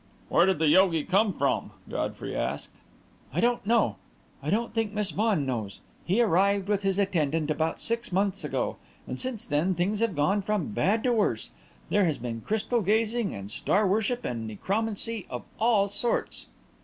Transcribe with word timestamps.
"Where 0.29 0.47
did 0.47 0.57
the 0.57 0.67
yogi 0.67 1.03
come 1.03 1.31
from?" 1.31 1.73
Godfrey 1.87 2.35
asked. 2.35 2.71
"I 3.31 3.39
don't 3.39 3.63
know. 3.67 3.97
I 4.41 4.49
don't 4.49 4.73
think 4.73 4.93
Miss 4.93 5.11
Vaughan 5.11 5.45
knows. 5.45 5.79
He 6.03 6.23
arrived, 6.23 6.67
with 6.67 6.81
his 6.81 6.97
attendant, 6.97 7.51
about 7.51 7.79
six 7.79 8.11
months 8.11 8.43
ago; 8.43 8.77
and 9.05 9.19
since 9.19 9.45
then 9.45 9.75
things 9.75 9.99
have 9.99 10.15
gone 10.15 10.41
from 10.41 10.69
bad 10.69 11.03
to 11.03 11.13
worse. 11.13 11.51
There 11.89 12.05
has 12.05 12.17
been 12.17 12.41
crystal 12.41 12.81
gazing 12.81 13.35
and 13.35 13.51
star 13.51 13.87
worship 13.87 14.25
and 14.25 14.47
necromancy 14.47 15.27
of 15.29 15.43
all 15.59 15.87
sorts. 15.87 16.47